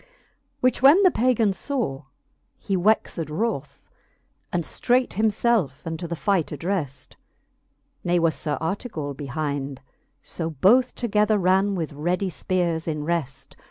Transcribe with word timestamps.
Which 0.61 0.81
when 0.81 1.03
the 1.03 1.11
Pagan 1.11 1.53
faw, 1.53 2.05
he 2.57 2.75
wexed 2.75 3.29
wroth, 3.29 3.87
And 4.51 4.63
ftreight 4.63 5.13
him 5.13 5.27
felfe 5.29 5.85
unto 5.85 6.07
the 6.07 6.15
fight 6.15 6.47
addreft 6.47 7.09
j 7.09 7.17
Ne 8.05 8.17
was 8.17 8.33
Sir 8.33 8.57
Artegall 8.59 9.13
behinde: 9.13 9.77
fo 10.23 10.49
both 10.49 10.95
Together 10.95 11.37
ran 11.37 11.75
with 11.75 11.93
ready 11.93 12.31
fpeares 12.31 12.87
in 12.87 13.03
reft. 13.03 13.55